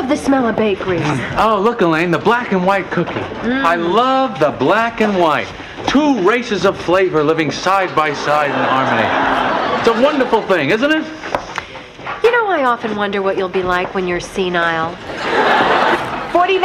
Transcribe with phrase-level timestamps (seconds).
[0.00, 1.02] love the smell of bakeries.
[1.36, 3.20] Oh, look, Elaine, the black and white cookie.
[3.20, 5.46] I love the black and white.
[5.88, 9.06] Two races of flavor living side by side in harmony.
[9.78, 11.04] It's a wonderful thing, isn't it?
[12.24, 14.96] You know, I often wonder what you'll be like when you're senile.
[16.32, 16.64] 49?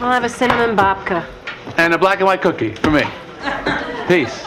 [0.00, 1.26] I'll have a cinnamon babka.
[1.76, 3.02] And a black and white cookie for me.
[4.08, 4.46] Peace.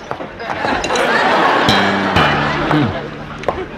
[2.74, 3.00] Hmm.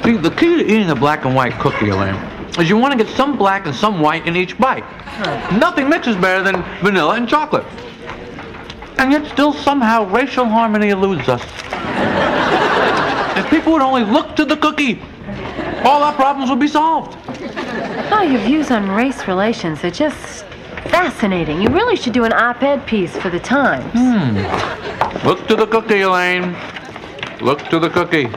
[0.05, 2.13] See, the key to eating a black and white cookie, Elaine,
[2.59, 4.83] is you want to get some black and some white in each bite.
[5.57, 7.65] Nothing mixes better than vanilla and chocolate.
[8.99, 11.41] And yet still somehow racial harmony eludes us.
[13.35, 15.01] if people would only look to the cookie,
[15.83, 17.17] all our problems would be solved.
[18.11, 20.45] Oh, your views on race relations are just
[20.91, 21.63] fascinating.
[21.63, 23.91] You really should do an op-ed piece for the Times.
[23.91, 25.27] Hmm.
[25.27, 26.55] Look to the cookie, Elaine.
[27.41, 28.27] Look to the cookie.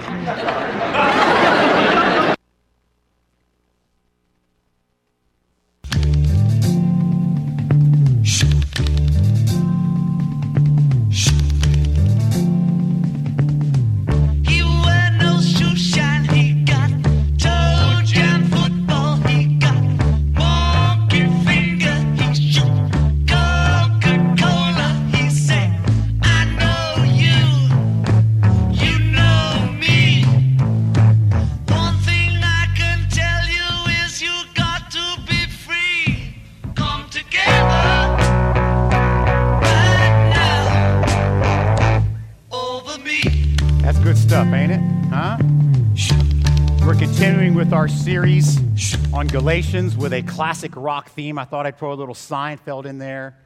[49.39, 51.39] Galatians with a classic rock theme.
[51.39, 53.39] I thought I'd throw a little Seinfeld in there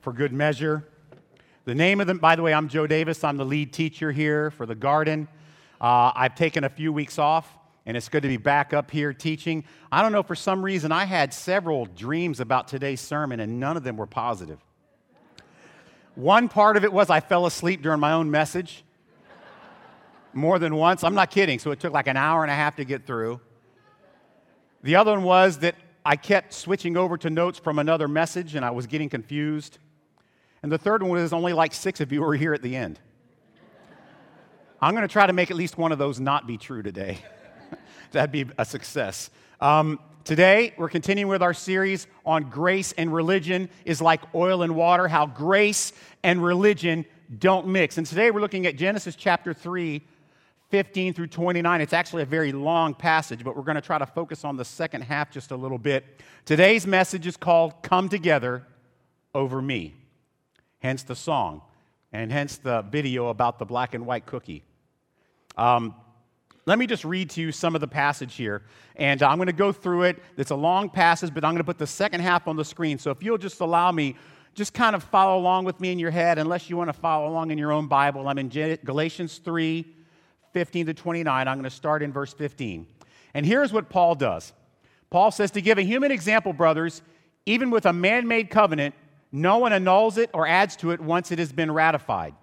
[0.00, 0.88] for good measure.
[1.66, 3.22] The name of them, by the way, I'm Joe Davis.
[3.22, 5.28] I'm the lead teacher here for the garden.
[5.78, 7.46] Uh, I've taken a few weeks off,
[7.84, 9.64] and it's good to be back up here teaching.
[9.92, 13.76] I don't know, for some reason, I had several dreams about today's sermon, and none
[13.76, 14.64] of them were positive.
[16.14, 18.82] One part of it was I fell asleep during my own message
[20.32, 21.04] more than once.
[21.04, 21.58] I'm not kidding.
[21.58, 23.42] So it took like an hour and a half to get through.
[24.86, 25.74] The other one was that
[26.04, 29.78] I kept switching over to notes from another message and I was getting confused.
[30.62, 33.00] And the third one was only like six of you were here at the end.
[34.80, 37.18] I'm going to try to make at least one of those not be true today.
[38.12, 39.30] That'd be a success.
[39.60, 44.76] Um, today, we're continuing with our series on grace and religion is like oil and
[44.76, 45.92] water, how grace
[46.22, 47.04] and religion
[47.40, 47.98] don't mix.
[47.98, 50.00] And today, we're looking at Genesis chapter 3,
[50.70, 51.80] 15 through 29.
[51.80, 54.64] It's actually a very long passage, but we're going to try to focus on the
[54.64, 56.04] second half just a little bit.
[56.44, 58.66] Today's message is called Come Together
[59.34, 59.94] Over Me,
[60.80, 61.62] hence the song,
[62.12, 64.64] and hence the video about the black and white cookie.
[65.56, 65.94] Um,
[66.66, 68.62] let me just read to you some of the passage here.
[68.96, 70.20] And I'm going to go through it.
[70.36, 72.98] It's a long passage, but I'm going to put the second half on the screen.
[72.98, 74.16] So if you'll just allow me,
[74.54, 77.28] just kind of follow along with me in your head, unless you want to follow
[77.28, 78.26] along in your own Bible.
[78.26, 79.95] I'm in Galatians 3
[80.56, 81.48] 15 to 29.
[81.48, 82.86] I'm going to start in verse 15.
[83.34, 84.54] And here's what Paul does
[85.10, 87.02] Paul says, To give a human example, brothers,
[87.44, 88.94] even with a man made covenant,
[89.30, 92.34] no one annuls it or adds to it once it has been ratified.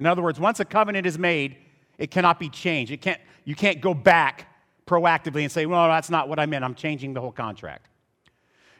[0.00, 1.58] In other words, once a covenant is made,
[1.98, 2.90] it cannot be changed.
[2.90, 4.46] It can't, you can't go back
[4.86, 6.64] proactively and say, well, that's not what I meant.
[6.64, 7.90] I'm changing the whole contract.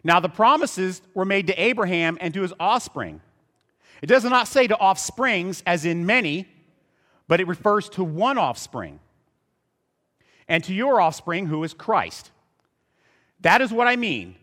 [0.03, 3.21] Now, the promises were made to Abraham and to his offspring.
[4.01, 6.49] It does not say to offsprings, as in many,
[7.29, 8.99] but it refers to one offspring.
[10.49, 12.31] And to your offspring, who is Christ.
[13.41, 14.35] That is what I mean.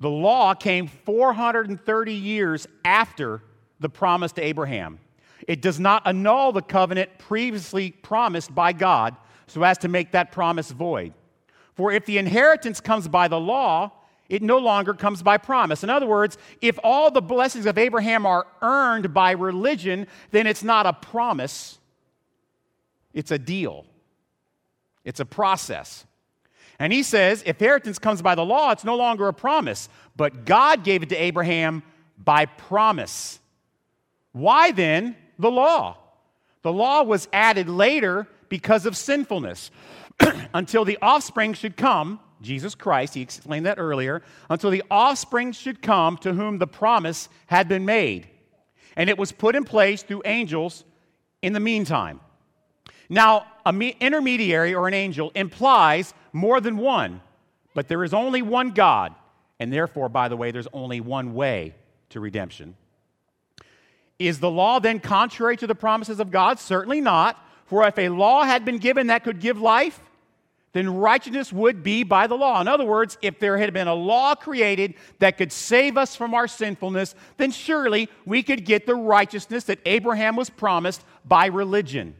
[0.00, 3.42] The law came 430 years after
[3.80, 4.98] the promise to Abraham.
[5.46, 10.32] It does not annul the covenant previously promised by God so as to make that
[10.32, 11.14] promise void.
[11.74, 13.92] For if the inheritance comes by the law,
[14.28, 15.82] it no longer comes by promise.
[15.82, 20.62] In other words, if all the blessings of Abraham are earned by religion, then it's
[20.62, 21.78] not a promise,
[23.12, 23.86] it's a deal,
[25.04, 26.04] it's a process.
[26.80, 30.44] And he says, if inheritance comes by the law, it's no longer a promise, but
[30.44, 31.82] God gave it to Abraham
[32.16, 33.40] by promise.
[34.32, 35.96] Why then the law?
[36.62, 39.70] The law was added later because of sinfulness
[40.54, 45.82] until the offspring should come, Jesus Christ, he explained that earlier, until the offspring should
[45.82, 48.28] come to whom the promise had been made.
[48.96, 50.84] And it was put in place through angels
[51.42, 52.20] in the meantime.
[53.08, 57.20] Now, an intermediary or an angel implies more than one,
[57.74, 59.14] but there is only one God,
[59.58, 61.74] and therefore, by the way, there's only one way
[62.10, 62.76] to redemption.
[64.18, 66.58] Is the law then contrary to the promises of God?
[66.58, 67.42] Certainly not.
[67.66, 70.00] For if a law had been given that could give life,
[70.72, 72.60] then righteousness would be by the law.
[72.60, 76.34] In other words, if there had been a law created that could save us from
[76.34, 82.14] our sinfulness, then surely we could get the righteousness that Abraham was promised by religion.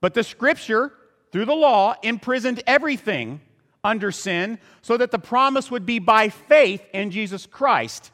[0.00, 0.92] But the scripture,
[1.32, 3.40] through the law, imprisoned everything
[3.82, 8.12] under sin so that the promise would be by faith in Jesus Christ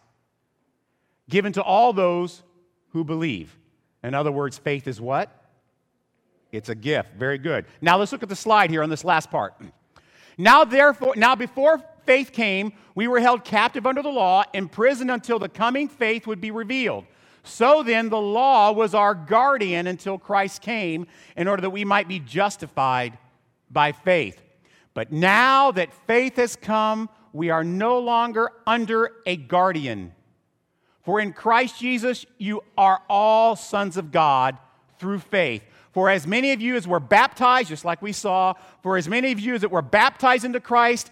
[1.28, 2.42] given to all those
[2.90, 3.56] who believe.
[4.02, 5.32] In other words, faith is what?
[6.52, 7.14] It's a gift.
[7.16, 7.66] Very good.
[7.80, 9.54] Now let's look at the slide here on this last part.
[10.38, 15.38] Now therefore, now before faith came, we were held captive under the law, imprisoned until
[15.38, 17.04] the coming faith would be revealed.
[17.46, 21.06] So then the law was our guardian until Christ came
[21.37, 23.19] in order that we might be justified
[23.70, 24.40] by faith.
[24.94, 30.12] But now that faith has come, we are no longer under a guardian.
[31.02, 34.58] For in Christ Jesus, you are all sons of God
[34.98, 35.62] through faith.
[35.93, 39.32] For as many of you as were baptized, just like we saw, for as many
[39.32, 41.10] of you as that were baptized into Christ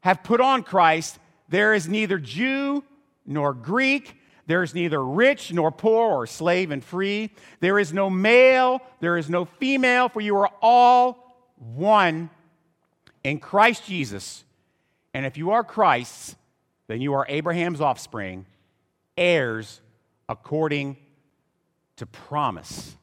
[0.00, 1.18] have put on Christ,
[1.48, 2.82] there is neither Jew
[3.24, 4.16] nor Greek,
[4.46, 7.30] there is neither rich nor poor or slave and free.
[7.60, 12.28] There is no male, there is no female, for you are all one
[13.22, 14.44] in Christ Jesus.
[15.14, 16.34] And if you are Christ's,
[16.88, 18.46] then you are Abraham's offspring
[19.16, 19.80] heirs
[20.28, 20.96] according
[21.96, 22.96] to promise.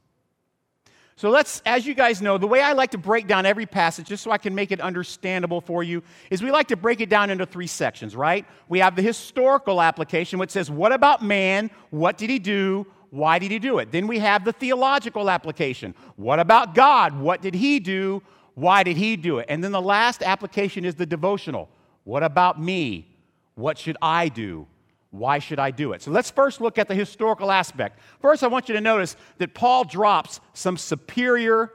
[1.19, 4.07] So let's, as you guys know, the way I like to break down every passage,
[4.07, 7.09] just so I can make it understandable for you, is we like to break it
[7.09, 8.45] down into three sections, right?
[8.69, 11.71] We have the historical application, which says, What about man?
[11.89, 12.87] What did he do?
[13.09, 13.91] Why did he do it?
[13.91, 15.93] Then we have the theological application.
[16.15, 17.19] What about God?
[17.19, 18.23] What did he do?
[18.53, 19.47] Why did he do it?
[19.49, 21.67] And then the last application is the devotional.
[22.05, 23.13] What about me?
[23.55, 24.67] What should I do?
[25.11, 26.03] Why should I do it?
[26.03, 27.99] So let's first look at the historical aspect.
[28.21, 31.73] First, I want you to notice that Paul drops some superior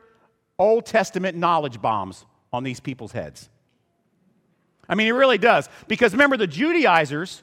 [0.58, 3.48] Old Testament knowledge bombs on these people's heads.
[4.88, 5.68] I mean, he really does.
[5.88, 7.42] Because remember, the Judaizers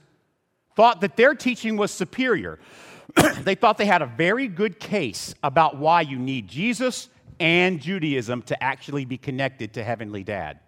[0.75, 2.59] thought that their teaching was superior.
[3.41, 7.09] they thought they had a very good case about why you need Jesus
[7.39, 10.59] and Judaism to actually be connected to Heavenly Dad.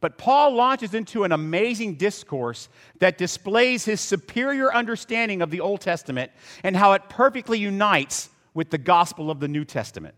[0.00, 2.68] But Paul launches into an amazing discourse
[2.98, 6.32] that displays his superior understanding of the Old Testament
[6.64, 10.14] and how it perfectly unites with the gospel of the New Testament.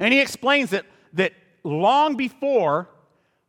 [0.00, 1.32] And he explains that, that
[1.64, 2.88] long before,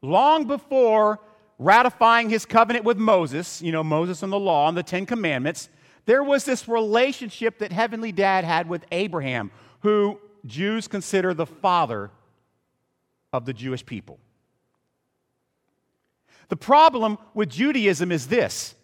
[0.01, 1.19] long before
[1.57, 5.69] ratifying his covenant with Moses, you know, Moses and the law and the Ten Commandments,
[6.05, 9.51] there was this relationship that Heavenly Dad had with Abraham,
[9.81, 12.11] who Jews consider the father
[13.33, 14.19] of the Jewish people.
[16.49, 18.75] The problem with Judaism is this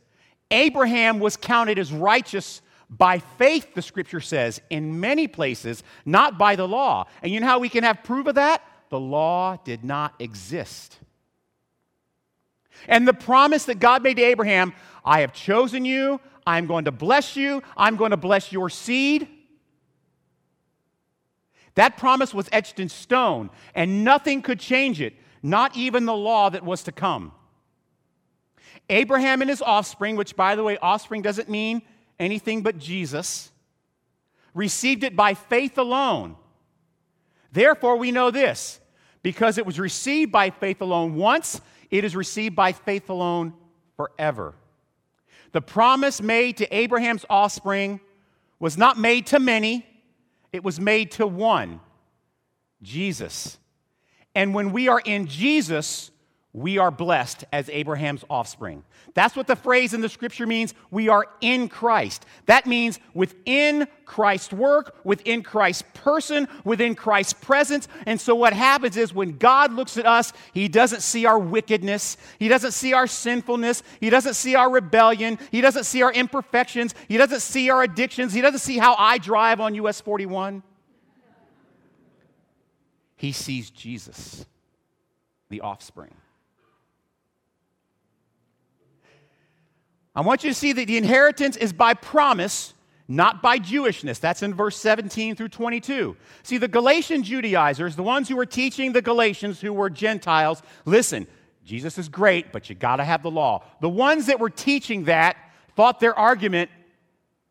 [0.51, 6.55] Abraham was counted as righteous by faith, the scripture says, in many places, not by
[6.55, 7.07] the law.
[7.23, 8.61] And you know how we can have proof of that?
[8.89, 10.99] The law did not exist.
[12.87, 14.73] And the promise that God made to Abraham
[15.03, 19.27] I have chosen you, I'm going to bless you, I'm going to bless your seed.
[21.75, 25.13] That promise was etched in stone, and nothing could change it,
[25.43, 27.33] not even the law that was to come.
[28.89, 31.81] Abraham and his offspring, which, by the way, offspring doesn't mean
[32.19, 33.51] anything but Jesus,
[34.53, 36.35] received it by faith alone.
[37.51, 38.79] Therefore, we know this
[39.21, 41.59] because it was received by faith alone once,
[41.89, 43.53] it is received by faith alone
[43.95, 44.53] forever.
[45.51, 48.01] The promise made to Abraham's offspring
[48.59, 49.85] was not made to many,
[50.51, 51.79] it was made to one
[52.81, 53.57] Jesus.
[54.35, 56.11] And when we are in Jesus,
[56.55, 58.85] we are blessed as Abraham's offspring.
[59.13, 60.73] That's what the phrase in the scripture means.
[60.89, 62.25] We are in Christ.
[62.45, 67.89] That means within Christ's work, within Christ's person, within Christ's presence.
[68.05, 72.15] And so what happens is when God looks at us, he doesn't see our wickedness,
[72.39, 76.95] he doesn't see our sinfulness, he doesn't see our rebellion, he doesn't see our imperfections,
[77.09, 80.63] he doesn't see our addictions, he doesn't see how I drive on US 41.
[83.17, 84.45] He sees Jesus,
[85.49, 86.15] the offspring.
[90.15, 92.73] I want you to see that the inheritance is by promise,
[93.07, 94.19] not by Jewishness.
[94.19, 96.15] That's in verse 17 through 22.
[96.43, 101.27] See, the Galatian Judaizers, the ones who were teaching the Galatians who were Gentiles, listen,
[101.65, 103.63] Jesus is great, but you got to have the law.
[103.81, 105.35] The ones that were teaching that
[105.75, 106.69] thought their argument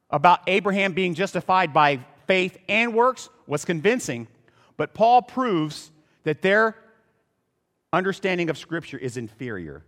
[0.09, 4.29] about Abraham being justified by faith and works was convincing,
[4.77, 5.91] but Paul proves
[6.23, 6.77] that their
[7.93, 9.85] understanding of Scripture is inferior.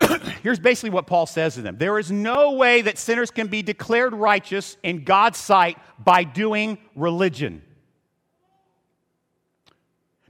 [0.42, 3.62] here's basically what Paul says to them There is no way that sinners can be
[3.62, 7.62] declared righteous in God's sight by doing religion.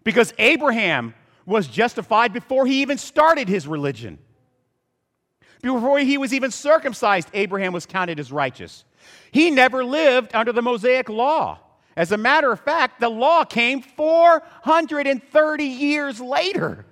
[0.03, 1.15] Because Abraham
[1.47, 4.19] was justified before he even started his religion.
[5.63, 8.85] Before he was even circumcised, Abraham was counted as righteous.
[9.31, 11.59] He never lived under the Mosaic law.
[11.97, 16.87] As a matter of fact, the law came 430 years later.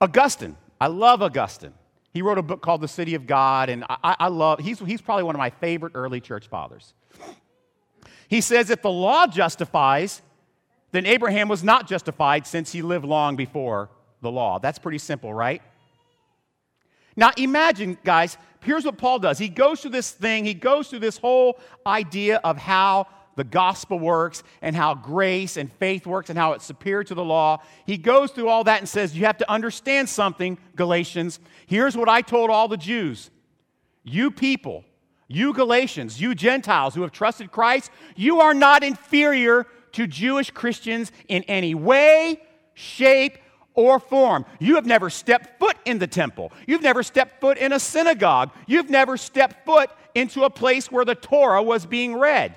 [0.00, 1.74] Augustine, I love Augustine.
[2.12, 5.00] He wrote a book called The City of God, and I, I love, he's, he's
[5.00, 6.94] probably one of my favorite early church fathers.
[8.28, 10.22] He says if the law justifies,
[10.92, 13.90] then Abraham was not justified since he lived long before
[14.22, 14.58] the law.
[14.58, 15.62] That's pretty simple, right?
[17.16, 19.38] Now imagine, guys, here's what Paul does.
[19.38, 23.08] He goes through this thing, he goes through this whole idea of how
[23.38, 27.24] the gospel works and how grace and faith works and how it's superior to the
[27.24, 27.62] law.
[27.86, 31.38] He goes through all that and says, You have to understand something, Galatians.
[31.68, 33.30] Here's what I told all the Jews
[34.02, 34.84] You people,
[35.28, 41.12] you Galatians, you Gentiles who have trusted Christ, you are not inferior to Jewish Christians
[41.28, 42.42] in any way,
[42.74, 43.38] shape,
[43.74, 44.46] or form.
[44.58, 46.52] You have never stepped foot in the temple.
[46.66, 48.50] You've never stepped foot in a synagogue.
[48.66, 52.56] You've never stepped foot into a place where the Torah was being read.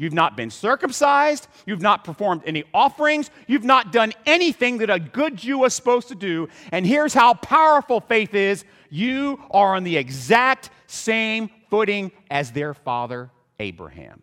[0.00, 1.46] You've not been circumcised.
[1.66, 3.30] You've not performed any offerings.
[3.46, 6.48] You've not done anything that a good Jew was supposed to do.
[6.72, 12.72] And here's how powerful faith is you are on the exact same footing as their
[12.72, 14.22] father, Abraham.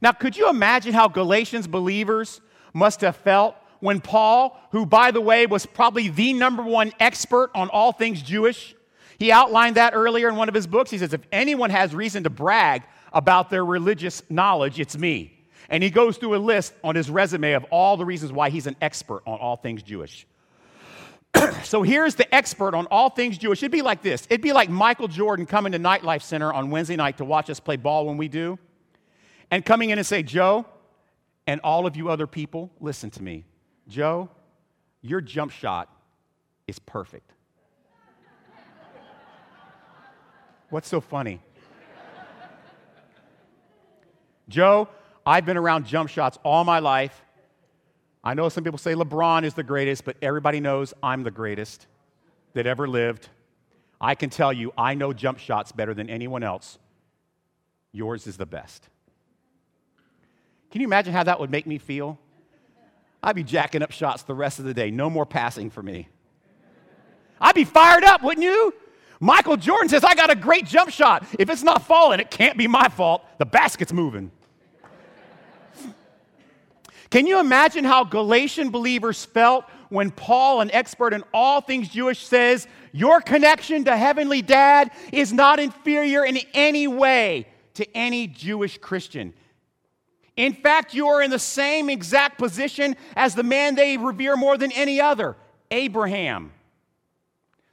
[0.00, 2.40] Now, could you imagine how Galatians believers
[2.72, 7.50] must have felt when Paul, who, by the way, was probably the number one expert
[7.56, 8.76] on all things Jewish,
[9.18, 10.90] he outlined that earlier in one of his books.
[10.90, 15.34] He says, If anyone has reason to brag about their religious knowledge, it's me.
[15.68, 18.66] And he goes through a list on his resume of all the reasons why he's
[18.66, 20.26] an expert on all things Jewish.
[21.64, 23.62] so here's the expert on all things Jewish.
[23.62, 26.96] It'd be like this it'd be like Michael Jordan coming to Nightlife Center on Wednesday
[26.96, 28.58] night to watch us play ball when we do,
[29.50, 30.64] and coming in and say, Joe,
[31.46, 33.44] and all of you other people, listen to me.
[33.88, 34.30] Joe,
[35.02, 35.90] your jump shot
[36.66, 37.32] is perfect.
[40.70, 41.40] What's so funny?
[44.48, 44.88] Joe,
[45.24, 47.22] I've been around jump shots all my life.
[48.24, 51.86] I know some people say LeBron is the greatest, but everybody knows I'm the greatest
[52.54, 53.28] that ever lived.
[54.00, 56.78] I can tell you, I know jump shots better than anyone else.
[57.92, 58.88] Yours is the best.
[60.70, 62.18] Can you imagine how that would make me feel?
[63.22, 64.90] I'd be jacking up shots the rest of the day.
[64.90, 66.08] No more passing for me.
[67.40, 68.74] I'd be fired up, wouldn't you?
[69.20, 71.26] Michael Jordan says, I got a great jump shot.
[71.38, 73.24] If it's not falling, it can't be my fault.
[73.38, 74.30] The basket's moving.
[77.10, 82.24] Can you imagine how Galatian believers felt when Paul, an expert in all things Jewish,
[82.24, 88.78] says, Your connection to Heavenly Dad is not inferior in any way to any Jewish
[88.78, 89.34] Christian?
[90.36, 94.56] In fact, you are in the same exact position as the man they revere more
[94.56, 95.36] than any other,
[95.72, 96.52] Abraham,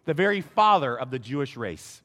[0.05, 2.01] the very father of the Jewish race.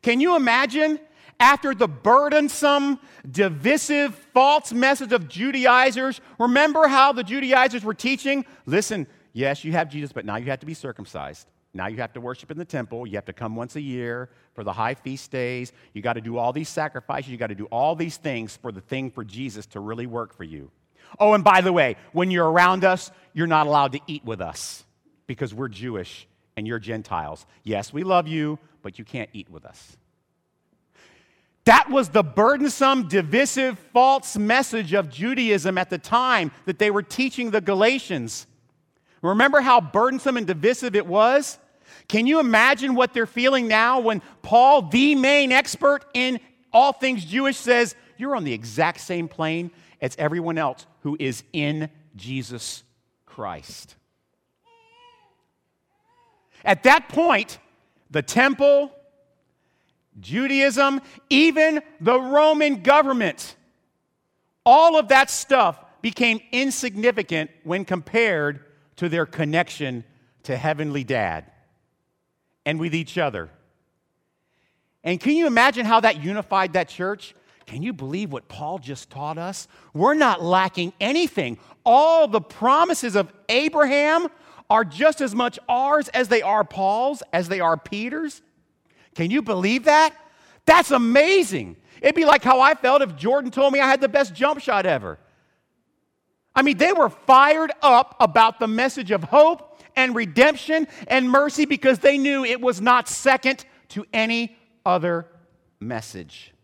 [0.00, 0.98] Can you imagine
[1.38, 6.20] after the burdensome, divisive, false message of Judaizers?
[6.38, 8.44] Remember how the Judaizers were teaching?
[8.66, 11.48] Listen, yes, you have Jesus, but now you have to be circumcised.
[11.74, 13.06] Now you have to worship in the temple.
[13.06, 15.72] You have to come once a year for the high feast days.
[15.94, 17.30] You got to do all these sacrifices.
[17.30, 20.34] You got to do all these things for the thing for Jesus to really work
[20.34, 20.70] for you.
[21.18, 24.40] Oh, and by the way, when you're around us, you're not allowed to eat with
[24.40, 24.84] us
[25.26, 27.46] because we're Jewish and you're Gentiles.
[27.62, 29.96] Yes, we love you, but you can't eat with us.
[31.64, 37.04] That was the burdensome, divisive, false message of Judaism at the time that they were
[37.04, 38.46] teaching the Galatians.
[39.22, 41.58] Remember how burdensome and divisive it was?
[42.08, 46.40] Can you imagine what they're feeling now when Paul, the main expert in
[46.72, 51.44] all things Jewish, says, You're on the exact same plane as everyone else who is
[51.52, 52.82] in Jesus
[53.24, 53.94] Christ?
[56.64, 57.58] At that point,
[58.10, 58.92] the temple,
[60.20, 61.00] Judaism,
[61.30, 63.56] even the Roman government,
[64.64, 68.60] all of that stuff became insignificant when compared
[68.96, 70.04] to their connection
[70.44, 71.46] to Heavenly Dad
[72.66, 73.50] and with each other.
[75.04, 77.34] And can you imagine how that unified that church?
[77.66, 79.66] Can you believe what Paul just taught us?
[79.94, 81.58] We're not lacking anything.
[81.84, 84.28] All the promises of Abraham
[84.72, 88.40] are just as much ours as they are Paul's, as they are Peter's.
[89.14, 90.14] Can you believe that?
[90.64, 91.76] That's amazing.
[92.00, 94.62] It'd be like how I felt if Jordan told me I had the best jump
[94.62, 95.18] shot ever.
[96.54, 101.66] I mean, they were fired up about the message of hope and redemption and mercy
[101.66, 105.26] because they knew it was not second to any other
[105.80, 106.54] message.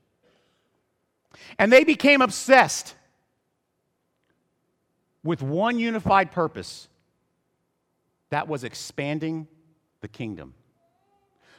[1.58, 2.94] And they became obsessed
[5.22, 6.88] with one unified purpose
[8.30, 9.46] that was expanding
[10.00, 10.54] the kingdom.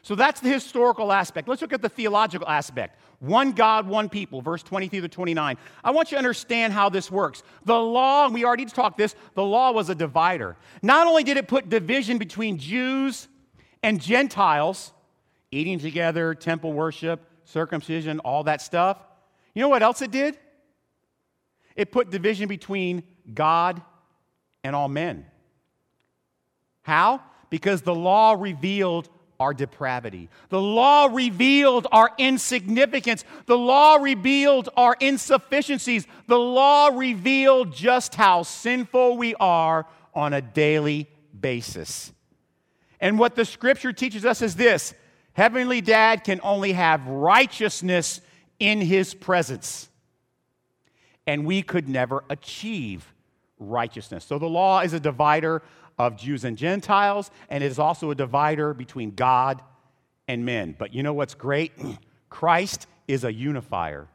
[0.02, 1.48] So that's the historical aspect.
[1.48, 3.00] Let's look at the theological aspect.
[3.20, 5.58] One God, one people, verse 23 to 29.
[5.84, 7.44] I want you to understand how this works.
[7.66, 10.56] The law, and we already talked this, the law was a divider.
[10.82, 13.28] Not only did it put division between Jews
[13.84, 14.94] and Gentiles,
[15.52, 18.98] eating together, temple worship, circumcision, all that stuff.
[19.54, 20.38] You know what else it did?
[21.76, 23.82] It put division between God
[24.64, 25.26] and all men.
[26.90, 27.22] How?
[27.52, 30.28] Because the law revealed our depravity.
[30.50, 33.24] The law revealed our insignificance.
[33.46, 36.08] The law revealed our insufficiencies.
[36.26, 41.08] The law revealed just how sinful we are on a daily
[41.40, 42.12] basis.
[43.00, 44.96] And what the scripture teaches us is this
[45.34, 48.20] Heavenly Dad can only have righteousness
[48.60, 49.90] in his presence.
[51.28, 53.14] And we could never achieve
[53.60, 54.26] righteousness.
[54.26, 55.62] So the law is a divider
[55.98, 59.62] of Jews and Gentiles, and it is also a divider between God
[60.28, 60.76] and men.
[60.78, 61.74] But you know what's great?
[62.30, 64.08] Christ is a unifier.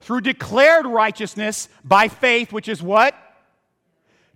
[0.00, 3.14] Through declared righteousness by faith, which is what?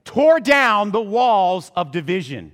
[0.05, 2.53] Tore down the walls of division.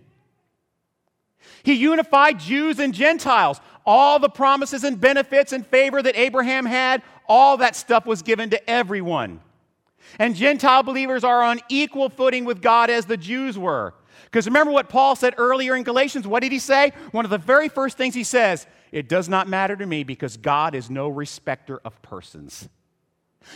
[1.63, 3.61] He unified Jews and Gentiles.
[3.85, 8.51] All the promises and benefits and favor that Abraham had, all that stuff was given
[8.51, 9.41] to everyone.
[10.19, 13.95] And Gentile believers are on equal footing with God as the Jews were.
[14.25, 16.27] Because remember what Paul said earlier in Galatians?
[16.27, 16.93] What did he say?
[17.11, 20.37] One of the very first things he says, it does not matter to me because
[20.37, 22.69] God is no respecter of persons.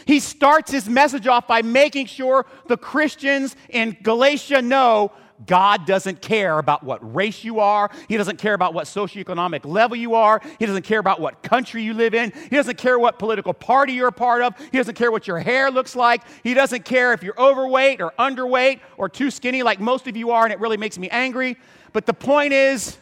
[0.07, 5.13] He starts his message off by making sure the Christians in Galatia know
[5.47, 7.91] God doesn't care about what race you are.
[8.09, 10.41] He doesn't care about what socioeconomic level you are.
[10.59, 12.33] He doesn't care about what country you live in.
[12.51, 14.57] He doesn't care what political party you're a part of.
[14.71, 16.23] He doesn't care what your hair looks like.
[16.43, 20.31] He doesn't care if you're overweight or underweight or too skinny like most of you
[20.31, 21.57] are, and it really makes me angry.
[21.93, 22.97] But the point is,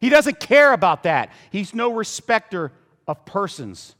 [0.00, 1.30] he doesn't care about that.
[1.50, 2.72] He's no respecter
[3.06, 3.94] of persons.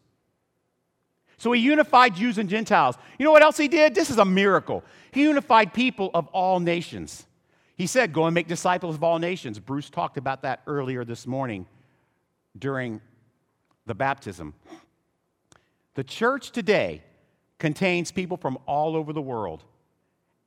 [1.36, 2.96] So he unified Jews and Gentiles.
[3.18, 3.94] You know what else he did?
[3.94, 4.84] This is a miracle.
[5.12, 7.26] He unified people of all nations.
[7.76, 9.58] He said, Go and make disciples of all nations.
[9.58, 11.66] Bruce talked about that earlier this morning
[12.58, 13.00] during
[13.86, 14.54] the baptism.
[15.94, 17.02] The church today
[17.58, 19.64] contains people from all over the world.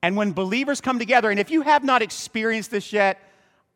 [0.02, 3.20] And when believers come together, and if you have not experienced this yet,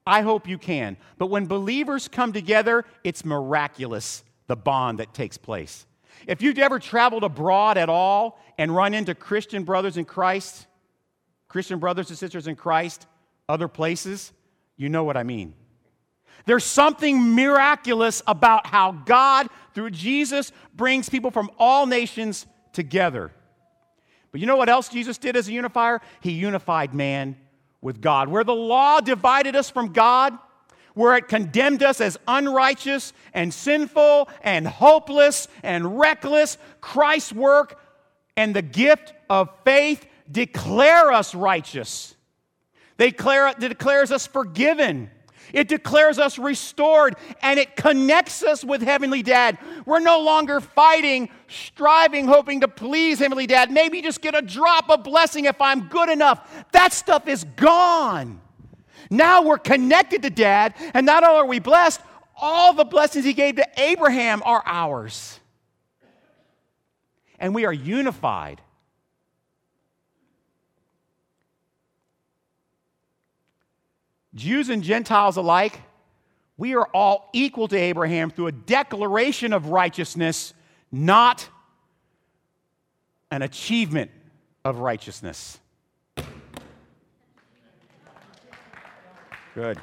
[0.05, 0.97] I hope you can.
[1.17, 5.85] But when believers come together, it's miraculous, the bond that takes place.
[6.25, 10.67] If you've ever traveled abroad at all and run into Christian brothers in Christ,
[11.47, 13.07] Christian brothers and sisters in Christ,
[13.47, 14.31] other places,
[14.75, 15.53] you know what I mean.
[16.45, 23.31] There's something miraculous about how God, through Jesus, brings people from all nations together.
[24.31, 25.99] But you know what else Jesus did as a unifier?
[26.21, 27.37] He unified man
[27.81, 28.29] with God.
[28.29, 30.37] Where the law divided us from God,
[30.93, 37.79] where it condemned us as unrighteous and sinful and hopeless and reckless, Christ's work
[38.35, 42.15] and the gift of faith declare us righteous.
[42.97, 45.11] They declare, it declares us forgiven.
[45.53, 49.57] It declares us restored and it connects us with Heavenly Dad.
[49.85, 53.71] We're no longer fighting, striving, hoping to please Heavenly Dad.
[53.71, 56.65] Maybe just get a drop of blessing if I'm good enough.
[56.71, 58.41] That stuff is gone.
[59.09, 62.01] Now we're connected to Dad, and not only are we blessed,
[62.35, 65.39] all the blessings He gave to Abraham are ours.
[67.39, 68.61] And we are unified.
[74.37, 75.81] Jews and Gentiles alike,
[76.57, 80.53] we are all equal to Abraham through a declaration of righteousness,
[80.91, 81.49] not
[83.31, 84.11] an achievement
[84.63, 85.59] of righteousness.
[89.55, 89.79] Good.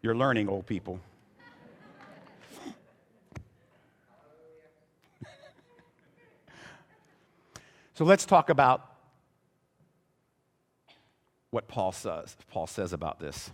[0.00, 0.98] You're learning, old people.
[7.94, 8.95] so let's talk about
[11.56, 12.36] what Paul says.
[12.50, 13.50] Paul says about this.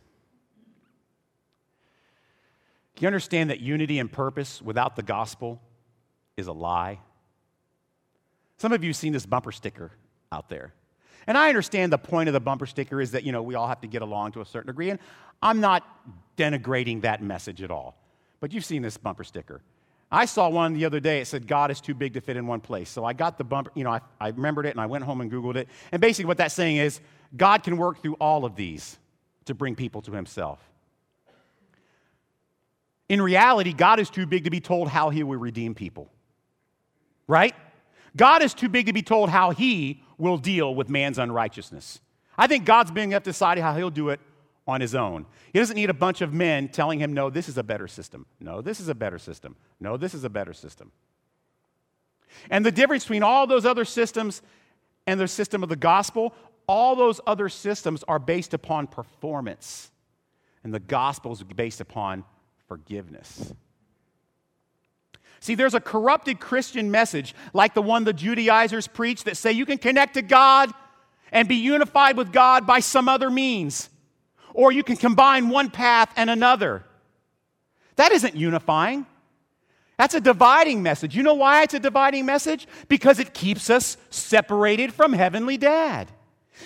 [2.97, 5.63] Do you understand that unity and purpose without the gospel
[6.37, 6.99] is a lie?
[8.59, 9.93] Some of you have seen this bumper sticker
[10.33, 10.75] out there.
[11.29, 13.69] And I understand the point of the bumper sticker is that, you know, we all
[13.69, 14.91] have to get along to a certain degree.
[14.91, 14.99] And
[15.41, 15.87] I'm not
[16.37, 17.97] denigrating that message at all.
[18.41, 19.63] But you've seen this bumper sticker.
[20.11, 21.21] I saw one the other day.
[21.21, 22.91] It said, God is too big to fit in one place.
[22.91, 25.21] So I got the bumper, you know, I, I remembered it and I went home
[25.21, 25.69] and Googled it.
[25.93, 27.01] And basically, what that's saying is,
[27.37, 28.99] God can work through all of these
[29.47, 30.59] to bring people to Himself.
[33.13, 36.09] In reality, God is too big to be told how he will redeem people.
[37.27, 37.55] Right?
[38.17, 42.01] God is too big to be told how he will deal with man's unrighteousness.
[42.39, 44.21] I think God's being up to decide how he'll do it
[44.67, 45.27] on his own.
[45.53, 48.25] He doesn't need a bunch of men telling him, no, this is a better system.
[48.41, 49.57] No, this is a better system.
[49.79, 50.91] No, this is a better system.
[52.49, 54.41] And the difference between all those other systems
[55.07, 56.35] and the system of the gospel,
[56.73, 59.91] all those other systems are based upon performance.
[60.65, 62.25] And the gospel is based upon
[62.67, 63.53] forgiveness.
[65.41, 69.67] See, there's a corrupted Christian message like the one the Judaizers preach that say you
[69.67, 70.71] can connect to God
[71.31, 73.91] and be unified with God by some other means,
[74.55, 76.85] or you can combine one path and another.
[77.97, 79.05] That isn't unifying.
[79.99, 81.15] That's a dividing message.
[81.15, 82.67] You know why it's a dividing message?
[82.89, 86.11] Because it keeps us separated from Heavenly Dad.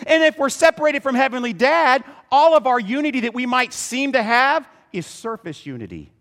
[0.06, 4.12] And if we're separated from Heavenly Dad, all of our unity that we might seem
[4.12, 6.12] to have is surface unity.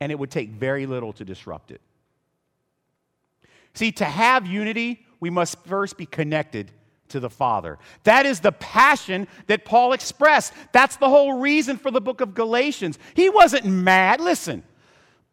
[0.00, 1.80] And it would take very little to disrupt it.
[3.74, 6.70] See, to have unity, we must first be connected
[7.08, 7.78] to the Father.
[8.04, 10.52] That is the passion that Paul expressed.
[10.72, 12.98] That's the whole reason for the book of Galatians.
[13.14, 14.20] He wasn't mad.
[14.20, 14.62] Listen,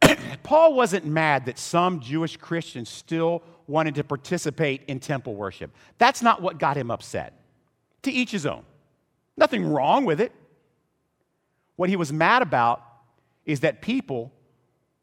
[0.44, 5.72] Paul wasn't mad that some Jewish Christians still wanted to participate in temple worship.
[5.98, 7.34] That's not what got him upset.
[8.04, 8.64] To each his own.
[9.38, 10.32] Nothing wrong with it.
[11.76, 12.82] What he was mad about
[13.46, 14.32] is that people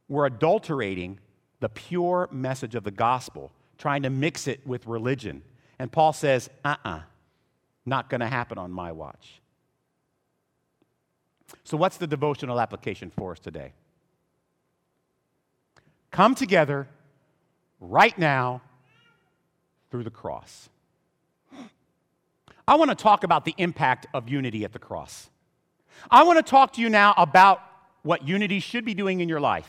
[0.08, 1.18] were adulterating
[1.60, 5.42] the pure message of the gospel, trying to mix it with religion.
[5.78, 7.00] And Paul says, uh uh-uh, uh,
[7.84, 9.40] not going to happen on my watch.
[11.64, 13.72] So, what's the devotional application for us today?
[16.10, 16.88] Come together
[17.82, 18.62] right now
[19.90, 20.68] through the cross.
[22.66, 25.28] I want to talk about the impact of unity at the cross.
[26.10, 27.60] I want to talk to you now about
[28.02, 29.68] what unity should be doing in your life.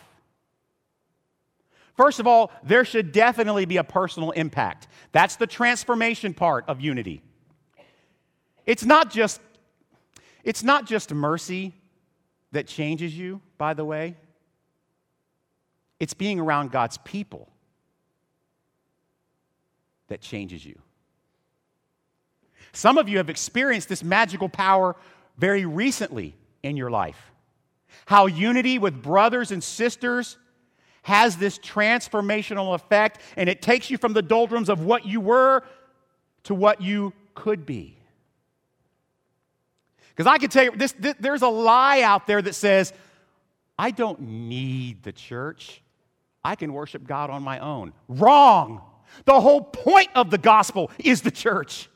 [1.97, 4.88] First of all, there should definitely be a personal impact.
[5.12, 7.21] That's the transformation part of unity.
[8.65, 9.41] It's not just
[10.43, 11.73] it's not just mercy
[12.52, 14.15] that changes you, by the way.
[15.99, 17.53] It's being around God's people
[20.08, 20.78] that changes you.
[22.72, 24.96] Some of you have experienced this magical power
[25.38, 27.32] very recently in your life.
[28.06, 30.38] How unity with brothers and sisters
[31.04, 35.63] has this transformational effect, and it takes you from the doldrums of what you were
[36.44, 37.98] to what you could be.
[40.10, 42.94] Because I can tell you, this, this, there's a lie out there that says,
[43.78, 45.82] I don't need the church.
[46.44, 47.94] I can worship God on my own.
[48.08, 48.82] Wrong.
[49.26, 51.89] The whole point of the gospel is the church.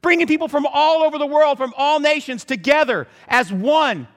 [0.00, 4.08] Bringing people from all over the world, from all nations together as one.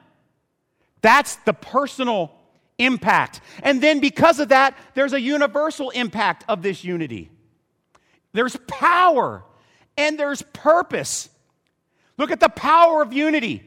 [1.00, 2.32] That's the personal
[2.78, 3.40] impact.
[3.62, 7.30] And then because of that, there's a universal impact of this unity.
[8.32, 9.44] There's power
[9.96, 11.28] and there's purpose.
[12.18, 13.62] Look at the power of unity.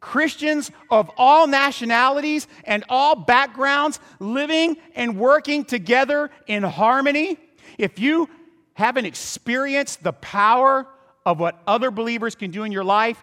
[0.00, 7.38] Christians of all nationalities and all backgrounds living and working together in harmony.
[7.78, 8.28] If you
[8.74, 10.86] haven't experienced the power
[11.26, 13.22] of what other believers can do in your life,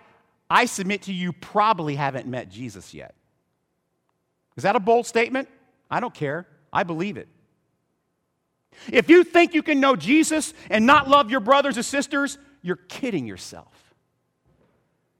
[0.50, 3.16] I submit to you, probably haven't met Jesus yet.
[4.56, 5.50] Is that a bold statement?
[5.90, 6.48] I don't care.
[6.72, 7.28] I believe it.
[8.92, 12.76] If you think you can know Jesus and not love your brothers and sisters, you're
[12.76, 13.74] kidding yourself.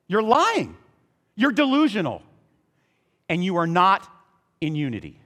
[0.08, 0.78] You're lying.
[1.36, 2.22] You're delusional.
[3.30, 4.08] And you are not
[4.62, 5.20] in unity.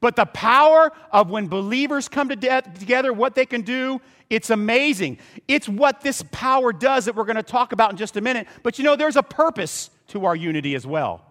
[0.00, 4.50] But the power of when believers come to de- together, what they can do, it's
[4.50, 5.18] amazing.
[5.48, 8.46] It's what this power does that we're going to talk about in just a minute.
[8.62, 11.24] But you know, there's a purpose to our unity as well.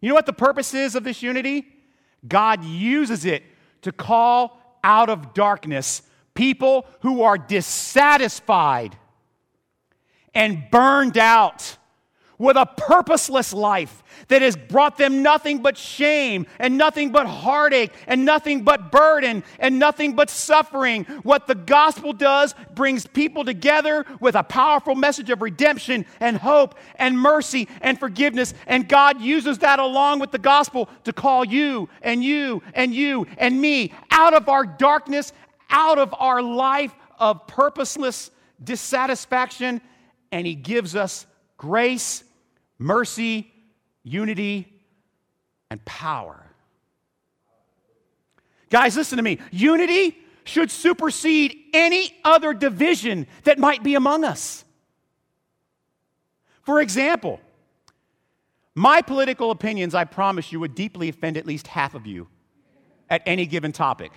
[0.00, 1.66] You know what the purpose is of this unity?
[2.26, 3.42] God uses it
[3.82, 6.02] to call out of darkness
[6.34, 8.96] people who are dissatisfied
[10.34, 11.78] and burned out
[12.38, 17.92] with a purposeless life that has brought them nothing but shame and nothing but heartache
[18.06, 21.04] and nothing but burden and nothing but suffering.
[21.22, 26.74] What the gospel does brings people together with a powerful message of redemption and hope
[26.96, 28.54] and mercy and forgiveness.
[28.66, 33.26] And God uses that along with the gospel to call you and you and you
[33.36, 35.32] and me out of our darkness,
[35.70, 38.30] out of our life of purposeless
[38.62, 39.80] dissatisfaction
[40.32, 42.23] and He gives us grace,
[42.78, 43.52] mercy,
[44.02, 44.72] unity,
[45.70, 46.44] and power.
[48.70, 49.38] Guys, listen to me.
[49.50, 54.64] Unity should supersede any other division that might be among us.
[56.62, 57.40] For example,
[58.74, 62.26] My political opinions, I promise you, would deeply offend at least half of you
[63.08, 64.12] at any given topic.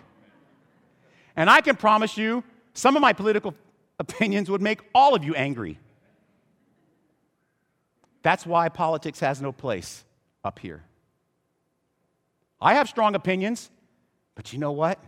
[1.35, 2.43] And I can promise you,
[2.73, 3.53] some of my political
[3.99, 5.77] opinions would make all of you angry.
[8.27, 10.03] That's why politics has no place
[10.43, 10.83] up here.
[12.59, 13.69] I have strong opinions,
[14.35, 14.99] but you know what?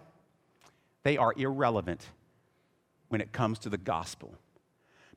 [1.04, 2.08] They are irrelevant
[3.10, 4.34] when it comes to the gospel.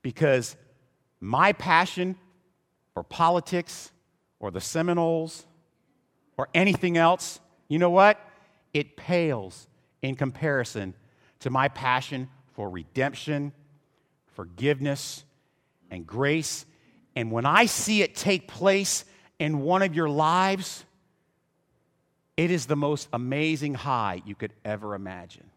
[0.02, 0.56] Because
[1.20, 2.16] my passion
[2.92, 3.92] for politics
[4.40, 5.46] or the Seminoles
[6.36, 7.38] or anything else,
[7.68, 8.18] you know what?
[8.74, 9.68] It pales
[10.02, 10.94] in comparison
[11.38, 13.52] to my passion for redemption,
[14.26, 15.22] forgiveness,
[15.88, 16.66] and grace.
[17.14, 19.04] And when I see it take place
[19.38, 20.84] in one of your lives,
[22.36, 25.50] it is the most amazing high you could ever imagine.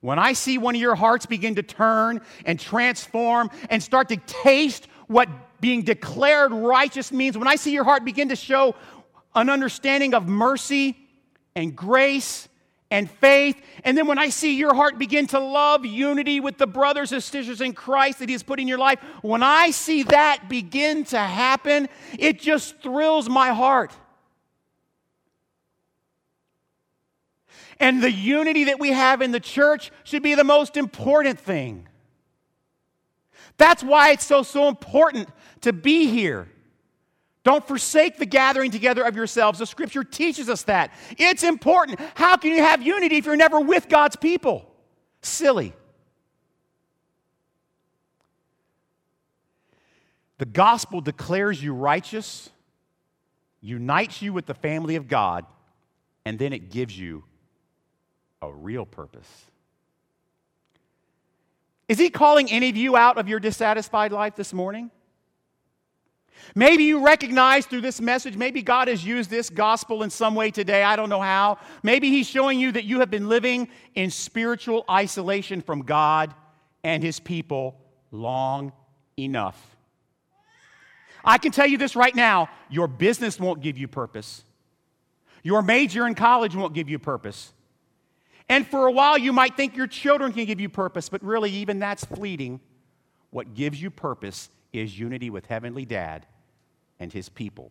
[0.00, 4.16] When I see one of your hearts begin to turn and transform and start to
[4.16, 5.28] taste what
[5.60, 8.74] being declared righteous means, when I see your heart begin to show
[9.34, 10.96] an understanding of mercy
[11.56, 12.48] and grace
[12.94, 16.66] and faith, and then when I see your heart begin to love unity with the
[16.68, 20.04] brothers and sisters in Christ that He has put in your life, when I see
[20.04, 23.92] that begin to happen, it just thrills my heart.
[27.80, 31.88] And the unity that we have in the church should be the most important thing.
[33.56, 35.28] That's why it's so, so important
[35.62, 36.48] to be here.
[37.44, 39.58] Don't forsake the gathering together of yourselves.
[39.58, 40.92] The scripture teaches us that.
[41.18, 42.00] It's important.
[42.14, 44.74] How can you have unity if you're never with God's people?
[45.20, 45.74] Silly.
[50.38, 52.50] The gospel declares you righteous,
[53.60, 55.44] unites you with the family of God,
[56.24, 57.24] and then it gives you
[58.40, 59.28] a real purpose.
[61.88, 64.90] Is he calling any of you out of your dissatisfied life this morning?
[66.54, 70.50] Maybe you recognize through this message, maybe God has used this gospel in some way
[70.50, 70.82] today.
[70.82, 71.58] I don't know how.
[71.82, 76.34] Maybe He's showing you that you have been living in spiritual isolation from God
[76.82, 78.72] and His people long
[79.18, 79.76] enough.
[81.24, 84.44] I can tell you this right now your business won't give you purpose,
[85.42, 87.52] your major in college won't give you purpose.
[88.46, 91.50] And for a while, you might think your children can give you purpose, but really,
[91.50, 92.60] even that's fleeting.
[93.30, 96.26] What gives you purpose is unity with Heavenly Dad
[96.98, 97.70] and His people.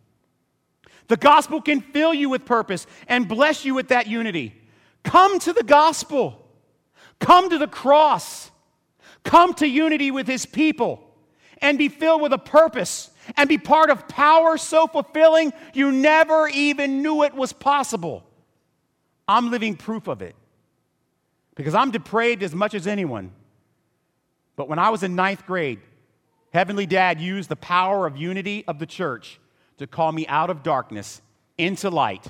[1.07, 4.55] The gospel can fill you with purpose and bless you with that unity.
[5.03, 6.47] Come to the gospel,
[7.19, 8.51] come to the cross,
[9.23, 11.03] come to unity with His people,
[11.61, 16.47] and be filled with a purpose and be part of power so fulfilling you never
[16.49, 18.23] even knew it was possible.
[19.27, 20.35] I'm living proof of it
[21.55, 23.31] because I'm depraved as much as anyone.
[24.55, 25.79] But when I was in ninth grade,
[26.53, 29.39] Heavenly Dad used the power of unity of the church
[29.77, 31.21] to call me out of darkness
[31.57, 32.27] into light,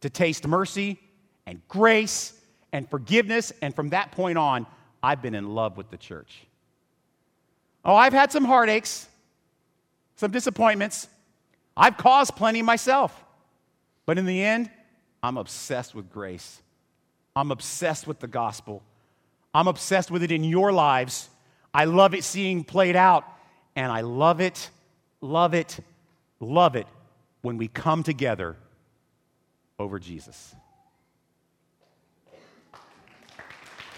[0.00, 1.00] to taste mercy
[1.46, 2.32] and grace
[2.72, 3.52] and forgiveness.
[3.60, 4.66] And from that point on,
[5.02, 6.46] I've been in love with the church.
[7.84, 9.08] Oh, I've had some heartaches,
[10.14, 11.08] some disappointments.
[11.76, 13.24] I've caused plenty myself.
[14.06, 14.70] But in the end,
[15.22, 16.62] I'm obsessed with grace.
[17.34, 18.82] I'm obsessed with the gospel.
[19.52, 21.28] I'm obsessed with it in your lives.
[21.74, 23.24] I love it seeing played out.
[23.76, 24.70] And I love it,
[25.20, 25.78] love it,
[26.40, 26.86] love it
[27.42, 28.56] when we come together
[29.78, 30.54] over Jesus.